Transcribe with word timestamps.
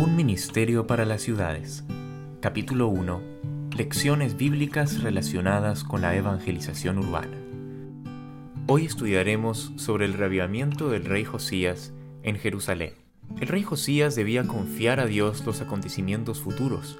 Un 0.00 0.16
ministerio 0.16 0.86
para 0.86 1.04
las 1.04 1.20
ciudades. 1.20 1.84
Capítulo 2.40 2.88
1. 2.88 3.20
Lecciones 3.76 4.34
bíblicas 4.34 5.02
relacionadas 5.02 5.84
con 5.84 6.00
la 6.00 6.16
evangelización 6.16 6.96
urbana. 6.96 7.36
Hoy 8.66 8.86
estudiaremos 8.86 9.74
sobre 9.76 10.06
el 10.06 10.14
reavivamiento 10.14 10.88
del 10.88 11.04
rey 11.04 11.26
Josías 11.26 11.92
en 12.22 12.36
Jerusalén. 12.36 12.94
El 13.42 13.48
rey 13.48 13.62
Josías 13.62 14.16
debía 14.16 14.44
confiar 14.44 15.00
a 15.00 15.06
Dios 15.06 15.44
los 15.44 15.60
acontecimientos 15.60 16.40
futuros. 16.40 16.98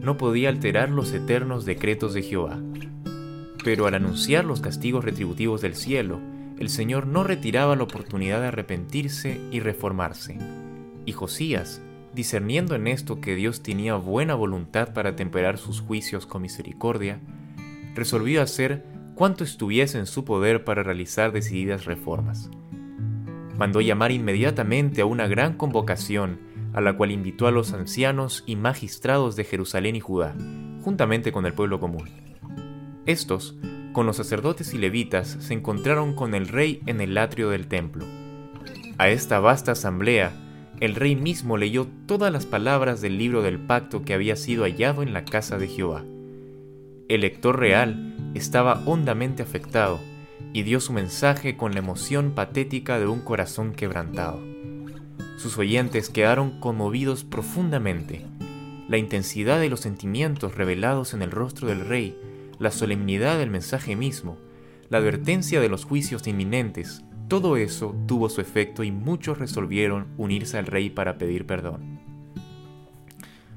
No 0.00 0.16
podía 0.16 0.48
alterar 0.48 0.88
los 0.88 1.12
eternos 1.12 1.66
decretos 1.66 2.14
de 2.14 2.22
Jehová. 2.22 2.58
Pero 3.62 3.86
al 3.86 3.92
anunciar 3.92 4.46
los 4.46 4.62
castigos 4.62 5.04
retributivos 5.04 5.60
del 5.60 5.74
cielo, 5.74 6.18
el 6.58 6.70
Señor 6.70 7.08
no 7.08 7.24
retiraba 7.24 7.76
la 7.76 7.82
oportunidad 7.82 8.40
de 8.40 8.46
arrepentirse 8.46 9.38
y 9.50 9.60
reformarse. 9.60 10.38
Y 11.04 11.12
Josías, 11.12 11.82
discerniendo 12.14 12.74
en 12.74 12.86
esto 12.86 13.20
que 13.20 13.34
Dios 13.34 13.62
tenía 13.62 13.94
buena 13.96 14.34
voluntad 14.34 14.92
para 14.92 15.16
temperar 15.16 15.58
sus 15.58 15.80
juicios 15.80 16.26
con 16.26 16.42
misericordia, 16.42 17.20
resolvió 17.94 18.42
hacer 18.42 18.84
cuanto 19.14 19.44
estuviese 19.44 19.98
en 19.98 20.06
su 20.06 20.24
poder 20.24 20.64
para 20.64 20.82
realizar 20.82 21.32
decididas 21.32 21.84
reformas. 21.84 22.50
Mandó 23.56 23.80
llamar 23.80 24.12
inmediatamente 24.12 25.00
a 25.00 25.06
una 25.06 25.26
gran 25.26 25.56
convocación, 25.56 26.38
a 26.72 26.80
la 26.80 26.96
cual 26.96 27.10
invitó 27.10 27.48
a 27.48 27.50
los 27.50 27.72
ancianos 27.72 28.44
y 28.46 28.54
magistrados 28.54 29.34
de 29.34 29.44
Jerusalén 29.44 29.96
y 29.96 30.00
Judá, 30.00 30.36
juntamente 30.82 31.32
con 31.32 31.46
el 31.46 31.54
pueblo 31.54 31.80
común. 31.80 32.08
Estos, 33.06 33.56
con 33.92 34.06
los 34.06 34.16
sacerdotes 34.16 34.74
y 34.74 34.78
levitas, 34.78 35.36
se 35.40 35.54
encontraron 35.54 36.14
con 36.14 36.34
el 36.34 36.46
rey 36.46 36.80
en 36.86 37.00
el 37.00 37.18
atrio 37.18 37.50
del 37.50 37.66
templo. 37.66 38.06
A 38.98 39.08
esta 39.08 39.40
vasta 39.40 39.72
asamblea, 39.72 40.32
el 40.80 40.94
rey 40.94 41.16
mismo 41.16 41.56
leyó 41.56 41.88
todas 42.06 42.32
las 42.32 42.46
palabras 42.46 43.00
del 43.00 43.18
libro 43.18 43.42
del 43.42 43.58
pacto 43.58 44.02
que 44.02 44.14
había 44.14 44.36
sido 44.36 44.64
hallado 44.64 45.02
en 45.02 45.12
la 45.12 45.24
casa 45.24 45.58
de 45.58 45.66
Jehová. 45.66 46.04
El 47.08 47.22
lector 47.22 47.58
real 47.58 48.14
estaba 48.34 48.82
hondamente 48.86 49.42
afectado 49.42 49.98
y 50.52 50.62
dio 50.62 50.80
su 50.80 50.92
mensaje 50.92 51.56
con 51.56 51.72
la 51.72 51.80
emoción 51.80 52.32
patética 52.32 52.98
de 52.98 53.06
un 53.06 53.20
corazón 53.20 53.72
quebrantado. 53.72 54.40
Sus 55.36 55.58
oyentes 55.58 56.10
quedaron 56.10 56.60
conmovidos 56.60 57.24
profundamente. 57.24 58.24
La 58.88 58.98
intensidad 58.98 59.60
de 59.60 59.68
los 59.68 59.80
sentimientos 59.80 60.54
revelados 60.54 61.12
en 61.12 61.22
el 61.22 61.30
rostro 61.30 61.68
del 61.68 61.86
rey, 61.86 62.16
la 62.58 62.70
solemnidad 62.70 63.38
del 63.38 63.50
mensaje 63.50 63.96
mismo, 63.96 64.38
la 64.88 64.98
advertencia 64.98 65.60
de 65.60 65.68
los 65.68 65.84
juicios 65.84 66.26
inminentes, 66.26 67.04
todo 67.28 67.58
eso 67.58 67.94
tuvo 68.06 68.30
su 68.30 68.40
efecto 68.40 68.82
y 68.82 68.90
muchos 68.90 69.38
resolvieron 69.38 70.08
unirse 70.16 70.58
al 70.58 70.66
rey 70.66 70.90
para 70.90 71.18
pedir 71.18 71.46
perdón. 71.46 72.00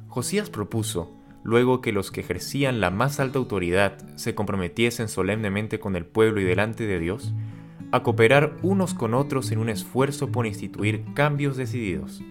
Josías 0.09 0.49
propuso, 0.49 1.09
luego 1.43 1.79
que 1.79 1.93
los 1.93 2.11
que 2.11 2.19
ejercían 2.19 2.81
la 2.81 2.89
más 2.91 3.21
alta 3.21 3.39
autoridad 3.39 3.97
se 4.15 4.35
comprometiesen 4.35 5.07
solemnemente 5.07 5.79
con 5.79 5.95
el 5.95 6.05
pueblo 6.05 6.41
y 6.41 6.43
delante 6.43 6.85
de 6.85 6.99
Dios, 6.99 7.33
a 7.93 8.03
cooperar 8.03 8.57
unos 8.61 8.93
con 8.93 9.13
otros 9.13 9.51
en 9.51 9.59
un 9.59 9.69
esfuerzo 9.69 10.31
por 10.31 10.45
instituir 10.45 11.05
cambios 11.13 11.55
decididos. 11.55 12.21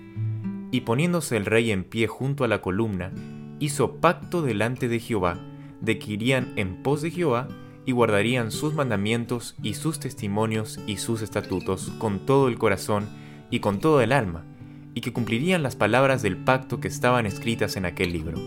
Y 0.71 0.83
poniéndose 0.83 1.37
el 1.37 1.47
rey 1.47 1.71
en 1.71 1.85
pie 1.85 2.07
junto 2.07 2.45
a 2.45 2.49
la 2.49 2.61
columna, 2.61 3.13
hizo 3.59 3.97
pacto 3.97 4.43
delante 4.43 4.89
de 4.89 5.01
Jehová, 5.01 5.39
de 5.81 5.99
que 5.99 6.13
irían 6.13 6.53
en 6.57 6.83
pos 6.83 7.03
de 7.03 7.11
Jehová 7.11 7.49
y 7.87 7.93
guardarían 7.93 8.51
sus 8.51 8.75
mandamientos 8.75 9.57
y 9.63 9.75
sus 9.75 10.01
testimonios 10.01 10.79
y 10.87 10.99
sus 10.99 11.23
estatutos 11.23 11.91
con 11.99 12.27
todo 12.27 12.49
el 12.49 12.59
corazón 12.59 13.09
y 13.51 13.61
con 13.61 13.81
todo 13.81 14.01
el 14.01 14.13
alma, 14.13 14.45
y 14.95 15.01
que 15.01 15.13
cumplirían 15.13 15.63
las 15.63 15.77
palabras 15.77 16.23
del 16.23 16.37
pacto 16.37 16.81
que 16.81 16.89
estaban 16.89 17.27
escritas 17.27 17.77
en 17.77 17.85
aquel 17.85 18.13
libro. 18.13 18.39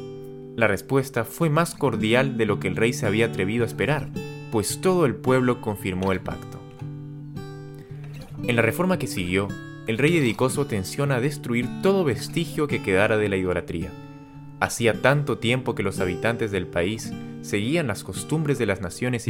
La 0.56 0.67
respuesta 0.67 1.25
fue 1.25 1.50
más 1.50 1.73
cordial 1.75 2.38
de 2.38 2.45
lo 2.45 2.59
que 2.59 2.68
el 2.68 2.75
rey 2.75 2.94
se 2.94 3.08
había 3.08 3.25
atrevido 3.25 3.63
a 3.63 3.68
esperar, 3.68 4.09
pues 4.52 4.81
todo 4.81 5.06
el 5.06 5.16
pueblo 5.16 5.62
confirmó 5.62 6.12
el 6.12 6.19
pacto. 6.19 6.59
En 8.44 8.56
la 8.56 8.62
reforma 8.62 9.00
que 9.00 9.08
siguió, 9.08 9.47
el 9.88 9.97
rey 9.97 10.13
dedicó 10.13 10.50
su 10.50 10.62
atención 10.62 11.12
a 11.12 11.19
destruir 11.19 11.68
todo 11.81 12.03
vestigio 12.03 12.68
que 12.68 12.84
quedara 12.84 13.18
de 13.18 13.29
la 13.29 13.38
idolatría. 13.38 13.91
Hacía 14.59 15.02
tanto 15.02 15.40
tiempo 15.40 15.75
que 15.75 15.84
los 15.84 16.00
habitantes 16.00 16.52
del 16.52 16.68
país 16.68 17.12
seguían 17.44 17.88
las 17.88 18.04
costumbres 18.04 18.58
de 18.58 18.66
las 18.66 18.81
naciones 18.81 19.28